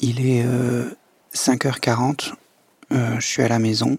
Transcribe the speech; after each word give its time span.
Il 0.00 0.24
est 0.26 0.44
5h40, 1.34 2.32
je 2.90 3.20
suis 3.20 3.42
à 3.42 3.48
la 3.48 3.58
maison. 3.58 3.98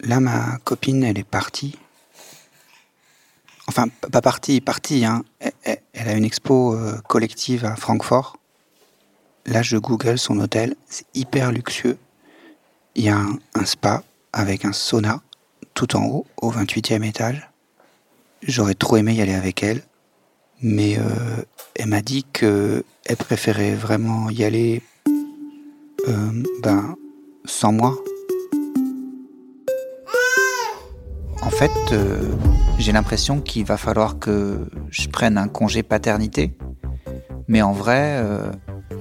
Là, 0.00 0.20
ma 0.20 0.58
copine, 0.64 1.04
elle 1.04 1.18
est 1.18 1.24
partie. 1.24 1.78
Enfin, 3.68 3.86
pas 4.10 4.20
partie, 4.20 4.60
partie, 4.60 5.04
hein. 5.04 5.24
Elle, 5.62 6.08
a 6.08 6.12
une 6.12 6.24
expo 6.24 6.76
collective 7.08 7.64
à 7.64 7.76
Francfort. 7.76 8.36
Là, 9.46 9.62
je 9.62 9.76
google 9.76 10.18
son 10.18 10.40
hôtel, 10.40 10.74
c'est 10.86 11.06
hyper 11.14 11.52
luxueux. 11.52 11.98
Il 12.96 13.04
y 13.04 13.08
a 13.08 13.16
un, 13.54 13.64
spa 13.64 14.02
avec 14.32 14.64
un 14.64 14.72
sauna 14.72 15.20
tout 15.74 15.96
en 15.96 16.04
haut, 16.04 16.26
au 16.38 16.50
28e 16.50 17.04
étage. 17.04 17.48
J'aurais 18.42 18.74
trop 18.74 18.96
aimé 18.96 19.14
y 19.14 19.22
aller 19.22 19.34
avec 19.34 19.62
elle, 19.62 19.82
mais 20.62 20.98
euh, 20.98 21.02
elle 21.76 21.86
m'a 21.86 22.02
dit 22.02 22.24
qu'elle 22.24 22.82
préférait 23.18 23.74
vraiment 23.74 24.30
y 24.30 24.42
aller 24.42 24.82
euh, 26.08 26.42
ben, 26.62 26.94
sans 27.44 27.72
moi. 27.72 27.94
En 31.42 31.50
fait, 31.50 31.70
euh, 31.92 32.22
j'ai 32.78 32.92
l'impression 32.92 33.40
qu'il 33.40 33.64
va 33.64 33.76
falloir 33.76 34.18
que 34.18 34.68
je 34.90 35.08
prenne 35.08 35.38
un 35.38 35.48
congé 35.48 35.82
paternité, 35.82 36.56
mais 37.48 37.62
en 37.62 37.72
vrai, 37.72 38.22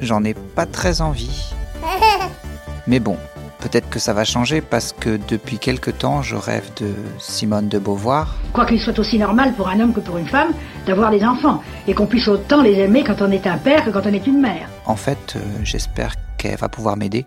j'en 0.01 0.23
ai 0.23 0.33
pas 0.33 0.65
très 0.65 1.01
envie. 1.01 1.53
Mais 2.87 2.99
bon, 2.99 3.17
peut-être 3.59 3.89
que 3.89 3.97
ça 3.97 4.13
va 4.13 4.23
changer 4.23 4.61
parce 4.61 4.93
que 4.93 5.17
depuis 5.27 5.57
quelque 5.57 5.89
temps, 5.89 6.21
je 6.21 6.35
rêve 6.35 6.69
de 6.79 6.93
Simone 7.17 7.67
de 7.67 7.79
Beauvoir. 7.79 8.35
Quoi 8.53 8.65
qu'il 8.65 8.79
soit 8.79 8.97
aussi 8.99 9.17
normal 9.17 9.53
pour 9.53 9.67
un 9.69 9.79
homme 9.79 9.93
que 9.93 9.99
pour 9.99 10.17
une 10.17 10.27
femme 10.27 10.51
d'avoir 10.85 11.09
des 11.09 11.23
enfants 11.23 11.63
et 11.87 11.95
qu'on 11.95 12.05
puisse 12.05 12.27
autant 12.27 12.61
les 12.61 12.73
aimer 12.73 13.03
quand 13.03 13.21
on 13.21 13.31
est 13.31 13.47
un 13.47 13.57
père 13.57 13.83
que 13.83 13.89
quand 13.89 14.05
on 14.05 14.13
est 14.13 14.27
une 14.27 14.39
mère. 14.39 14.69
En 14.85 14.95
fait, 14.95 15.33
euh, 15.35 15.39
j'espère 15.63 16.13
qu'elle 16.45 16.57
va 16.57 16.69
pouvoir 16.69 16.97
m'aider. 16.97 17.25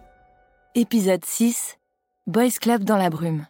Épisode 0.74 1.24
6 1.24 1.78
Boys 2.27 2.58
Club 2.61 2.84
dans 2.84 2.97
la 2.97 3.11
brume. 3.11 3.47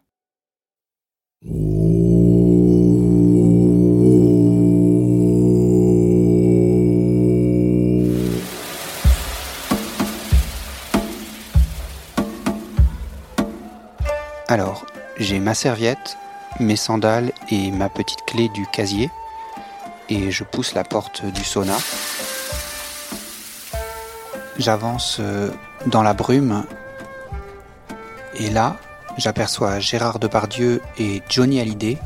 Alors, 14.51 14.87
j'ai 15.19 15.39
ma 15.39 15.53
serviette, 15.53 16.17
mes 16.61 16.77
sandales 16.77 17.33
et 17.51 17.71
ma 17.71 17.91
petite 17.91 18.25
clé 18.25 18.49
du 18.49 18.67
casier. 18.67 19.11
Et 20.09 20.31
je 20.31 20.45
pousse 20.45 20.73
la 20.75 20.85
porte 20.85 21.27
du 21.27 21.45
sauna. 21.45 21.77
J'avance 24.59 25.19
euh, 25.21 25.51
dans 25.87 26.03
la 26.03 26.15
brume. 26.15 26.65
Et 28.35 28.51
là, 28.51 28.77
j'aperçois 29.17 29.79
Gérard 29.79 30.19
Depardieu 30.19 30.83
et 30.99 31.23
Johnny 31.29 31.61
Hallyday 31.61 31.97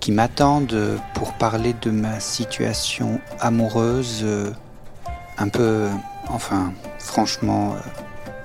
qui 0.00 0.10
m'attendent 0.10 0.98
pour 1.14 1.34
parler 1.34 1.74
de 1.82 1.90
ma 1.90 2.18
situation 2.18 3.20
amoureuse 3.40 4.20
euh, 4.22 4.50
un 5.36 5.48
peu, 5.48 5.88
enfin, 6.28 6.72
franchement, 6.98 7.74
euh, 7.74 7.76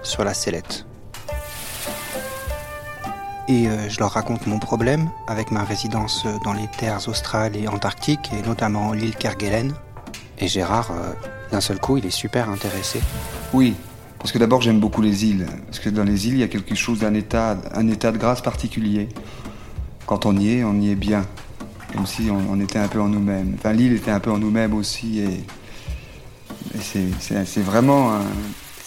sur 0.03 0.23
la 0.23 0.33
sellette 0.33 0.85
et 3.47 3.67
je 3.89 3.99
leur 3.99 4.11
raconte 4.11 4.47
mon 4.47 4.59
problème 4.59 5.09
avec 5.27 5.51
ma 5.51 5.65
résidence 5.65 6.25
dans 6.45 6.53
les 6.53 6.69
terres 6.77 7.09
australes 7.09 7.57
et 7.57 7.67
antarctiques 7.67 8.31
et 8.31 8.47
notamment 8.47 8.93
l'île 8.93 9.15
Kerguelen. 9.15 9.73
Et 10.37 10.47
Gérard, 10.47 10.91
d'un 11.51 11.61
seul 11.61 11.79
coup, 11.79 11.97
il 11.97 12.05
est 12.05 12.09
super 12.09 12.49
intéressé. 12.49 13.01
Oui, 13.53 13.75
parce 14.19 14.31
que 14.31 14.37
d'abord 14.37 14.61
j'aime 14.61 14.79
beaucoup 14.79 15.01
les 15.01 15.25
îles. 15.25 15.47
Parce 15.65 15.79
que 15.79 15.89
dans 15.89 16.03
les 16.03 16.27
îles, 16.27 16.35
il 16.35 16.39
y 16.39 16.43
a 16.43 16.47
quelque 16.47 16.75
chose 16.75 16.99
d'un 16.99 17.13
état, 17.13 17.57
un 17.73 17.87
état 17.87 18.11
de 18.11 18.17
grâce 18.17 18.41
particulier. 18.41 19.09
Quand 20.05 20.25
on 20.25 20.37
y 20.37 20.57
est, 20.57 20.63
on 20.63 20.79
y 20.79 20.91
est 20.91 20.95
bien. 20.95 21.25
Comme 21.93 22.05
si 22.05 22.29
on, 22.31 22.59
était 22.59 22.79
un 22.79 22.87
peu 22.87 23.01
en 23.01 23.09
nous-mêmes. 23.09 23.55
Enfin, 23.57 23.73
l'île 23.73 23.93
était 23.93 24.11
un 24.11 24.19
peu 24.21 24.31
en 24.31 24.37
nous-mêmes 24.37 24.73
aussi. 24.73 25.19
Et, 25.19 25.43
c'est 26.79 27.61
vraiment. 27.61 28.19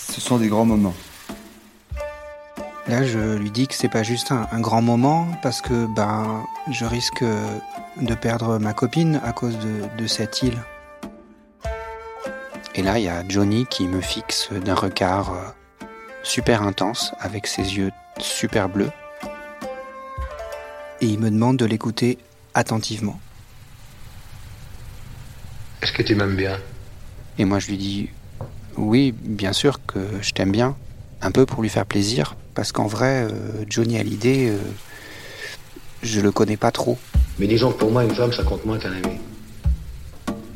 ce 0.09 0.21
sont 0.21 0.39
des 0.39 0.49
grands 0.49 0.65
moments. 0.65 0.95
Là, 2.87 3.03
je 3.03 3.37
lui 3.37 3.51
dis 3.51 3.67
que 3.67 3.75
c'est 3.75 3.89
pas 3.89 4.03
juste 4.03 4.31
un, 4.31 4.61
grand 4.61 4.83
moment 4.83 5.27
parce 5.43 5.63
que 5.63 5.87
ben, 5.95 6.45
je 6.71 6.85
risque 6.85 7.25
de 8.01 8.15
perdre 8.15 8.59
ma 8.59 8.75
copine 8.75 9.21
à 9.25 9.33
cause 9.33 9.59
de, 9.99 10.07
cette 10.07 10.43
île. 10.43 10.59
Et 12.77 12.83
là, 12.83 12.99
il 12.99 13.05
y 13.05 13.09
a 13.09 13.23
Johnny 13.29 13.67
qui 13.67 13.87
me 13.87 14.01
fixe 14.01 14.51
d'un 14.53 14.75
regard 14.75 15.33
euh, 15.33 15.87
super 16.25 16.63
intense 16.63 17.13
avec 17.21 17.47
ses 17.47 17.77
yeux 17.77 17.93
super 18.19 18.69
bleus. 18.69 18.91
Et 21.01 21.07
il 21.07 21.21
me 21.21 21.31
demande 21.31 21.57
de 21.57 21.67
l'écouter 21.67 22.19
attentivement. 22.53 23.21
Est-ce 25.83 25.93
que 25.93 26.03
tu 26.03 26.17
m'aimes 26.17 26.35
bien? 26.35 26.59
Et 27.39 27.45
moi, 27.45 27.61
je 27.61 27.69
lui 27.69 27.77
dis 27.77 28.11
oui, 28.77 29.13
bien 29.13 29.53
sûr 29.53 29.79
que 29.87 30.01
je 30.21 30.33
t'aime 30.33 30.51
bien, 30.51 30.77
un 31.23 31.31
peu 31.31 31.47
pour 31.47 31.63
lui 31.63 31.69
faire 31.69 31.87
plaisir, 31.87 32.37
parce 32.55 32.73
qu'en 32.73 32.87
vrai, 32.87 33.29
euh, 33.31 33.65
Johnny 33.69 33.99
Hallyday, 33.99 34.49
euh, 34.49 34.59
je 36.03 36.21
le 36.21 36.33
connais 36.33 36.57
pas 36.57 36.73
trop. 36.73 36.99
Mais 37.39 37.47
disons 37.47 37.71
que 37.71 37.79
pour 37.79 37.93
moi, 37.93 38.03
une 38.03 38.15
femme, 38.15 38.33
ça 38.33 38.43
compte 38.43 38.65
moins 38.65 38.79
qu'un 38.79 38.93
ami. 38.93 39.21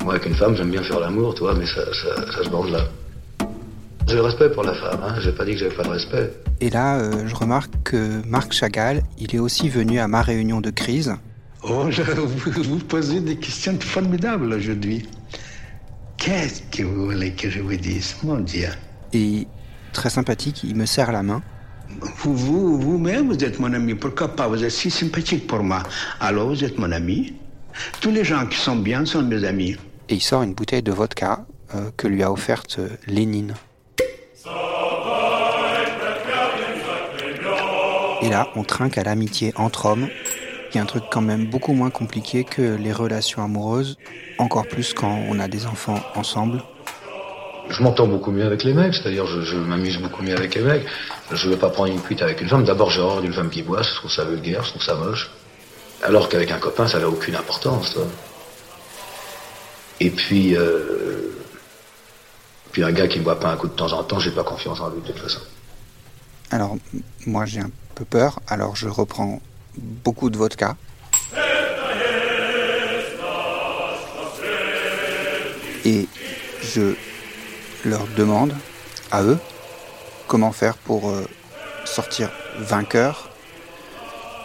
Moi, 0.09 0.15
avec 0.15 0.27
une 0.27 0.37
femme, 0.37 0.57
j'aime 0.57 0.71
bien 0.71 0.83
faire 0.83 1.01
l'amour, 1.01 1.35
toi, 1.35 1.55
mais 1.55 1.67
ça, 1.67 1.83
ça, 1.93 2.43
se 2.43 2.49
bande 2.49 2.71
là. 2.71 2.81
J'ai 4.07 4.15
le 4.15 4.23
respect 4.23 4.49
pour 4.49 4.63
la 4.63 4.73
femme, 4.73 5.01
hein. 5.05 5.17
j'ai 5.21 5.33
pas 5.33 5.45
dit 5.45 5.53
que 5.53 5.59
j'avais 5.59 5.75
pas 5.75 5.83
de 5.83 5.91
respect. 5.91 6.33
Et 6.63 6.71
là, 6.71 6.97
euh, 6.97 7.29
je 7.29 7.35
remarque 7.35 7.75
que 7.85 8.27
Marc 8.27 8.55
Chagall, 8.55 9.03
il 9.19 9.37
est 9.37 9.39
aussi 9.39 9.69
venu 9.69 9.99
à 9.99 10.09
ma 10.09 10.23
réunion 10.23 10.63
de 10.63 10.71
crise. 10.71 11.15
Oh, 11.63 11.91
je, 11.91 12.01
vous, 12.17 12.63
vous 12.63 12.79
posez 12.79 13.21
des 13.21 13.37
questions 13.37 13.79
formidables 13.79 14.51
aujourd'hui. 14.51 15.07
Qu'est-ce 16.17 16.63
que 16.75 16.85
vous 16.85 17.05
voulez 17.11 17.33
que 17.33 17.51
je 17.51 17.61
vous 17.61 17.77
dise, 17.77 18.17
mon 18.23 18.39
Dieu? 18.39 18.71
Et 19.13 19.47
très 19.93 20.09
sympathique, 20.09 20.65
il 20.65 20.75
me 20.75 20.87
serre 20.87 21.13
la 21.13 21.23
main. 21.23 21.43
Vous, 22.17 22.35
vous, 22.35 22.81
vous-même, 22.81 23.31
vous 23.31 23.45
êtes 23.45 23.61
mon 23.61 23.75
ami. 23.75 23.95
Pourquoi 23.95 24.29
pas? 24.29 24.49
Vous 24.49 24.65
êtes 24.65 24.71
si 24.71 24.91
sympathique 24.91 25.47
pour 25.47 25.63
moi. 25.63 25.83
Alors, 26.19 26.49
vous 26.49 26.65
êtes 26.65 26.79
mon 26.79 26.93
ami. 26.93 27.35
Tous 28.01 28.11
les 28.11 28.25
gens 28.25 28.47
qui 28.47 28.57
sont 28.57 28.77
bien 28.77 29.05
sont 29.05 29.23
mes 29.23 29.45
amis. 29.45 29.77
Et 30.09 30.15
il 30.15 30.23
sort 30.23 30.43
une 30.43 30.55
bouteille 30.55 30.83
de 30.83 30.93
vodka 30.93 31.45
euh, 31.75 31.91
que 31.97 32.07
lui 32.07 32.23
a 32.23 32.33
offerte 32.33 32.79
euh, 32.79 32.89
Lénine. 33.07 33.55
Et 38.21 38.29
là, 38.31 38.49
on 38.57 38.65
trinque 38.65 38.99
à 38.99 39.05
l'amitié 39.05 39.53
entre 39.57 39.87
hommes, 39.87 40.09
qui 40.71 40.79
est 40.79 40.81
un 40.81 40.87
truc 40.87 41.05
quand 41.11 41.21
même 41.21 41.47
beaucoup 41.47 41.73
moins 41.73 41.91
compliqué 41.91 42.45
que 42.45 42.75
les 42.75 42.93
relations 42.93 43.45
amoureuses, 43.45 43.97
encore 44.39 44.67
plus 44.67 44.93
quand 44.93 45.23
on 45.29 45.39
a 45.39 45.49
des 45.49 45.67
enfants 45.67 46.01
ensemble 46.15 46.63
je 47.71 47.83
m'entends 47.83 48.07
beaucoup 48.07 48.31
mieux 48.31 48.45
avec 48.45 48.65
les 48.65 48.73
mecs, 48.73 48.95
c'est-à-dire 48.95 49.27
je, 49.27 49.57
m'amuse 49.57 49.99
beaucoup 49.99 50.23
mieux 50.23 50.35
avec 50.35 50.55
les 50.55 50.63
mecs. 50.63 50.87
Je 51.31 51.47
ne 51.47 51.53
veux 51.53 51.59
pas 51.59 51.71
prendre 51.71 51.93
une 51.93 52.01
cuite 52.01 52.23
avec 52.23 52.41
une 52.41 52.49
femme. 52.49 52.65
D'abord, 52.65 52.91
j'ai 52.91 53.01
horreur 53.01 53.21
d'une 53.21 53.33
femme 53.33 53.51
qui 53.51 53.63
boit, 53.63 53.83
je 53.83 53.95
trouve 53.95 54.11
ça 54.11 54.25
vulgaire, 54.25 54.65
je 54.65 54.71
trouve 54.71 54.83
ça 54.83 54.95
moche. 54.95 55.31
Alors 56.03 56.29
qu'avec 56.29 56.51
un 56.51 56.59
copain, 56.59 56.87
ça 56.87 56.99
n'a 56.99 57.09
aucune 57.09 57.35
importance. 57.35 57.99
Et 60.01 60.11
puis, 60.11 60.57
euh, 60.57 61.33
puis 62.73 62.85
un 62.85 62.93
gars 62.93 63.09
qui 63.09 63.19
ne 63.19 63.25
boit 63.25 63.41
pas 63.41 63.51
un 63.51 63.57
coup 63.57 63.69
de 63.69 63.73
temps 63.73 63.93
en 63.93 64.05
temps, 64.05 64.19
j'ai 64.21 64.31
pas 64.31 64.45
confiance 64.45 64.81
en 64.81 64.91
lui 64.91 65.01
de 65.01 65.07
toute 65.07 65.19
façon. 65.19 65.41
Alors, 66.51 66.77
moi 67.27 67.45
j'ai 67.45 67.61
un 67.61 67.71
peu 67.95 68.05
peur, 68.05 68.41
alors 68.47 68.77
je 68.77 68.89
reprends 68.89 69.41
beaucoup 69.77 70.31
de 70.31 70.39
vodka. 70.39 70.77
Et 75.85 76.07
je 76.63 76.95
leur 77.85 78.07
demande 78.17 78.55
à 79.11 79.23
eux 79.23 79.39
comment 80.27 80.53
faire 80.53 80.77
pour 80.77 81.11
euh, 81.11 81.27
sortir 81.85 82.31
vainqueur 82.59 83.31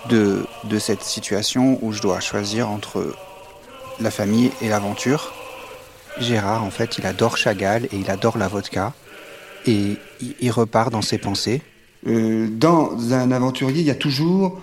de, 0.09 0.45
de 0.65 0.79
cette 0.79 1.03
situation 1.03 1.79
où 1.81 1.91
je 1.91 2.01
dois 2.01 2.19
choisir 2.19 2.69
entre 2.69 3.13
la 3.99 4.11
famille 4.11 4.51
et 4.61 4.69
l'aventure. 4.69 5.33
Gérard, 6.19 6.63
en 6.63 6.69
fait, 6.69 6.97
il 6.97 7.05
adore 7.05 7.37
Chagall 7.37 7.85
et 7.85 7.97
il 7.97 8.09
adore 8.09 8.37
la 8.37 8.47
vodka. 8.47 8.93
Et 9.65 9.97
il, 10.41 10.51
repart 10.51 10.91
dans 10.91 11.01
ses 11.01 11.17
pensées. 11.17 11.61
Euh, 12.05 12.49
dans 12.49 13.13
un 13.13 13.31
aventurier, 13.31 13.79
il 13.79 13.87
y 13.87 13.91
a 13.91 13.95
toujours, 13.95 14.59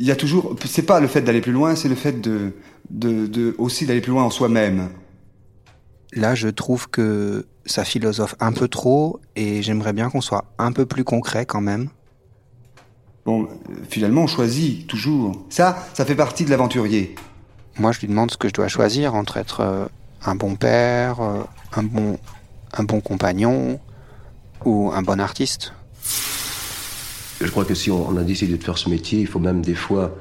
il 0.00 0.06
y 0.06 0.10
a 0.10 0.16
toujours, 0.16 0.56
c'est 0.64 0.82
pas 0.82 0.98
le 0.98 1.06
fait 1.06 1.20
d'aller 1.20 1.40
plus 1.40 1.52
loin, 1.52 1.76
c'est 1.76 1.88
le 1.88 1.94
fait 1.94 2.20
de, 2.20 2.52
de, 2.90 3.26
de 3.26 3.54
aussi 3.58 3.86
d'aller 3.86 4.00
plus 4.00 4.10
loin 4.10 4.24
en 4.24 4.30
soi-même. 4.30 4.88
Là, 6.12 6.34
je 6.34 6.48
trouve 6.48 6.88
que 6.88 7.46
ça 7.64 7.84
philosophe 7.84 8.34
un 8.40 8.52
peu 8.52 8.66
trop 8.66 9.20
et 9.36 9.62
j'aimerais 9.62 9.92
bien 9.92 10.10
qu'on 10.10 10.20
soit 10.20 10.46
un 10.58 10.72
peu 10.72 10.84
plus 10.84 11.04
concret 11.04 11.46
quand 11.46 11.60
même. 11.60 11.90
Bon, 13.24 13.46
finalement, 13.88 14.22
on 14.22 14.26
choisit 14.26 14.86
toujours. 14.86 15.44
Ça, 15.50 15.86
ça 15.92 16.04
fait 16.04 16.14
partie 16.14 16.44
de 16.44 16.50
l'aventurier. 16.50 17.14
Moi, 17.78 17.92
je 17.92 18.00
lui 18.00 18.08
demande 18.08 18.30
ce 18.30 18.36
que 18.36 18.48
je 18.48 18.54
dois 18.54 18.68
choisir 18.68 19.14
entre 19.14 19.36
être 19.36 19.60
euh, 19.60 19.86
un 20.24 20.34
bon 20.34 20.56
père, 20.56 21.20
euh, 21.20 21.42
un 21.74 21.82
bon, 21.82 22.18
un 22.72 22.84
bon 22.84 23.00
compagnon, 23.00 23.80
Ou 24.64 24.90
un 24.92 25.02
bon 25.02 25.20
artiste. 25.20 25.72
Je 27.40 27.48
crois 27.48 27.64
que 27.64 27.74
si 27.74 27.92
on 27.92 28.16
a 28.16 28.24
décidé 28.24 28.56
de 28.56 28.62
faire 28.62 28.76
ce 28.76 28.88
métier, 28.88 29.20
il 29.20 29.28
faut 29.28 29.38
même 29.38 29.62
des 29.62 29.76
fois 29.76 30.16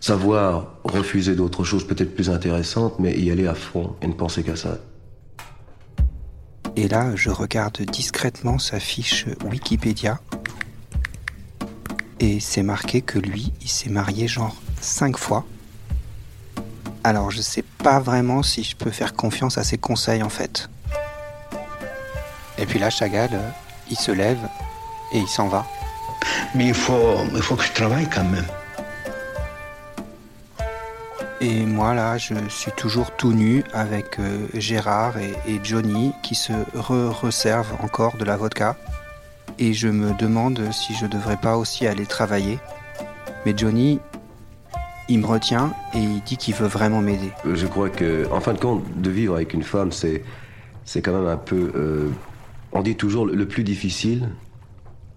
savoir 0.00 0.78
refuser 0.84 1.36
d'autres 1.36 1.64
choses 1.64 1.86
peut-être 1.86 2.14
plus 2.14 2.30
intéressantes, 2.30 2.98
mais 2.98 3.12
y 3.18 3.30
aller 3.30 3.46
à 3.46 3.54
fond 3.54 3.94
et 4.00 4.06
ne 4.06 4.14
penser 4.14 4.42
qu'à 4.42 4.56
ça. 4.56 4.78
Et 6.74 6.88
là, 6.88 7.14
je 7.14 7.28
regarde 7.28 7.82
discrètement 7.82 8.58
sa 8.58 8.80
fiche 8.80 9.26
Wikipédia. 9.44 10.20
Et 12.18 12.40
c'est 12.40 12.62
marqué 12.62 13.02
que 13.02 13.18
lui, 13.18 13.52
il 13.60 13.68
s'est 13.68 13.90
marié 13.90 14.26
genre 14.26 14.56
cinq 14.80 15.18
fois. 15.18 15.44
Alors 17.04 17.32
je 17.32 17.42
sais 17.42 17.62
pas 17.62 17.98
vraiment 17.98 18.42
si 18.42 18.62
je 18.62 18.76
peux 18.76 18.90
faire 18.90 19.14
confiance 19.14 19.58
à 19.58 19.64
ses 19.64 19.78
conseils 19.78 20.22
en 20.22 20.28
fait. 20.28 20.68
Et 22.58 22.66
puis 22.66 22.78
là, 22.78 22.90
Chagall, 22.90 23.30
euh, 23.32 23.50
il 23.90 23.96
se 23.96 24.12
lève 24.12 24.38
et 25.12 25.18
il 25.18 25.26
s'en 25.26 25.48
va. 25.48 25.66
Mais 26.54 26.66
il 26.68 26.74
faut, 26.74 27.16
il 27.34 27.42
faut 27.42 27.56
que 27.56 27.64
je 27.64 27.72
travaille 27.72 28.08
quand 28.08 28.24
même. 28.24 28.46
Et 31.40 31.66
moi 31.66 31.92
là, 31.92 32.18
je 32.18 32.34
suis 32.48 32.70
toujours 32.72 33.10
tout 33.16 33.32
nu 33.32 33.64
avec 33.72 34.20
euh, 34.20 34.46
Gérard 34.54 35.18
et, 35.18 35.34
et 35.48 35.58
Johnny 35.64 36.12
qui 36.22 36.36
se 36.36 36.52
re-reservent 36.76 37.74
encore 37.82 38.16
de 38.16 38.24
la 38.24 38.36
vodka. 38.36 38.76
Et 39.58 39.74
je 39.74 39.88
me 39.88 40.12
demande 40.14 40.70
si 40.70 40.94
je 40.94 41.06
devrais 41.06 41.36
pas 41.36 41.56
aussi 41.56 41.88
aller 41.88 42.06
travailler. 42.06 42.60
Mais 43.44 43.54
Johnny, 43.56 44.00
il 45.08 45.20
me 45.20 45.26
retient 45.26 45.74
et 45.94 45.98
il 45.98 46.22
dit 46.22 46.36
qu'il 46.36 46.54
veut 46.54 46.66
vraiment 46.66 47.00
m'aider. 47.00 47.30
Je 47.52 47.66
crois 47.66 47.90
que, 47.90 48.30
en 48.32 48.40
fin 48.40 48.54
de 48.54 48.58
compte, 48.58 48.84
de 49.00 49.10
vivre 49.10 49.34
avec 49.34 49.54
une 49.54 49.62
femme, 49.62 49.92
c'est, 49.92 50.22
c'est 50.84 51.02
quand 51.02 51.12
même 51.12 51.28
un 51.28 51.36
peu. 51.36 51.72
euh, 51.74 52.08
on 52.72 52.82
dit 52.82 52.96
toujours 52.96 53.26
le 53.26 53.46
plus 53.46 53.64
difficile, 53.64 54.28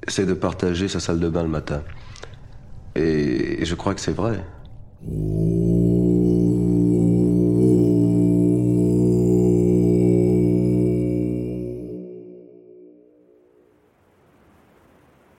c'est 0.08 0.26
de 0.26 0.34
partager 0.34 0.88
sa 0.88 1.00
salle 1.00 1.20
de 1.20 1.30
bain 1.30 1.44
le 1.44 1.50
matin. 1.50 1.84
Et, 2.96 3.62
et 3.62 3.66
je 3.66 3.76
crois 3.76 3.94
que 3.94 4.02
c'est 4.02 4.16
vrai. 4.16 4.44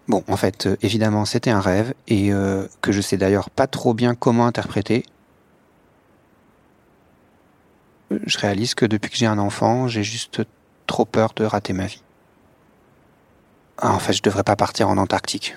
Bon, 0.08 0.23
en 0.29 0.37
fait, 0.37 0.67
euh, 0.67 0.76
évidemment, 0.82 1.25
c'était 1.25 1.50
un 1.50 1.61
rêve 1.61 1.93
et 2.06 2.32
euh, 2.32 2.67
que 2.81 2.93
je 2.93 3.00
sais 3.00 3.17
d'ailleurs 3.17 3.50
pas 3.50 3.67
trop 3.67 3.93
bien 3.93 4.14
comment 4.14 4.47
interpréter. 4.47 5.05
Je 8.11 8.38
réalise 8.38 8.75
que 8.75 8.87
depuis 8.87 9.11
que 9.11 9.17
j'ai 9.17 9.26
un 9.26 9.38
enfant, 9.38 9.88
j'ai 9.88 10.05
juste 10.05 10.43
trop 10.87 11.05
peur 11.05 11.32
de 11.35 11.44
rater 11.44 11.73
ma 11.73 11.87
vie. 11.87 12.03
Ah, 13.79 13.93
en 13.93 13.99
fait, 13.99 14.12
je 14.12 14.23
devrais 14.23 14.44
pas 14.44 14.55
partir 14.55 14.88
en 14.88 14.97
Antarctique. 14.97 15.56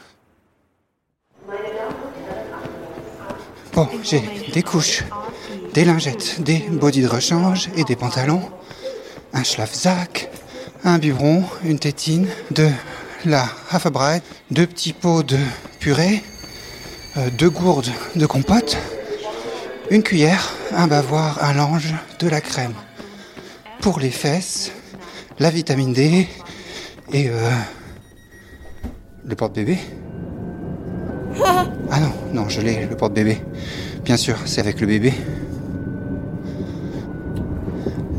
Bon, 3.74 3.88
j'ai 4.04 4.24
des 4.52 4.64
couches, 4.64 5.04
des 5.76 5.86
lingettes, 5.86 6.42
des 6.42 6.60
bodys 6.72 7.04
de 7.04 7.08
rechange 7.08 7.70
et 7.76 7.84
des 7.84 7.96
pantalons, 7.96 8.42
un 9.32 9.44
schlafsack, 9.44 10.30
un 10.84 10.98
biberon, 10.98 11.46
une 11.64 11.78
tétine, 11.78 12.28
de 12.50 12.68
la 13.26 13.48
Haferbrei, 13.70 14.22
deux 14.52 14.66
petits 14.66 14.94
pots 14.94 15.24
de 15.24 15.38
purée, 15.80 16.24
euh, 17.18 17.30
deux 17.38 17.50
gourdes 17.50 17.92
de 18.16 18.26
compote, 18.26 18.78
une 19.92 20.04
cuillère, 20.04 20.54
un 20.72 20.88
bavoir, 20.88 21.44
un 21.44 21.54
linge, 21.54 21.94
de 22.20 22.28
la 22.28 22.42
crème. 22.42 22.74
Pour 23.82 24.00
les 24.00 24.12
fesses, 24.12 24.72
la 25.40 25.50
vitamine 25.50 25.94
D 25.94 26.28
et 27.12 27.30
euh, 27.30 27.52
le 29.26 29.36
porte-bébé. 29.36 29.78
Ah 31.92 32.00
non, 32.00 32.12
non, 32.34 32.50
je 32.50 32.62
l'ai, 32.62 32.86
le 32.86 32.96
porte-bébé. 32.96 33.42
Bien 34.04 34.16
sûr, 34.16 34.36
c'est 34.46 34.62
avec 34.62 34.80
le 34.80 34.86
bébé. 34.86 35.12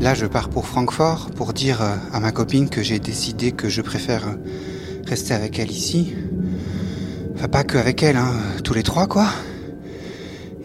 Là, 0.01 0.13
je 0.13 0.25
pars 0.25 0.49
pour 0.49 0.67
Francfort 0.67 1.29
pour 1.31 1.53
dire 1.53 1.81
euh, 1.81 1.95
à 2.11 2.19
ma 2.19 2.33
copine 2.33 2.67
que 2.67 2.81
j'ai 2.81 2.99
décidé 2.99 3.53
que 3.53 3.69
je 3.69 3.81
préfère 3.81 4.35
rester 5.11 5.33
avec 5.33 5.59
elle 5.59 5.69
ici. 5.69 6.15
Enfin, 7.35 7.49
pas 7.49 7.65
que 7.65 7.77
avec 7.77 8.01
elle, 8.01 8.15
hein, 8.15 8.33
tous 8.63 8.73
les 8.73 8.81
trois, 8.81 9.07
quoi. 9.07 9.27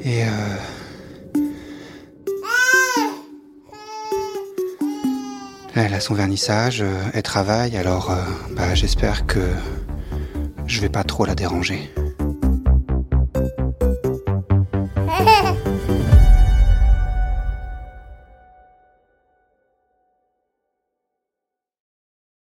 Et 0.04 0.22
euh... 0.22 0.28
Elle 5.74 5.92
a 5.92 5.98
son 5.98 6.14
vernissage, 6.14 6.80
euh, 6.80 6.94
elle 7.12 7.24
travaille, 7.24 7.76
alors 7.76 8.12
euh, 8.12 8.22
bah, 8.52 8.72
j'espère 8.74 9.26
que 9.26 9.40
je 10.68 10.80
vais 10.80 10.90
pas 10.90 11.02
trop 11.02 11.26
la 11.26 11.34
déranger. 11.34 11.92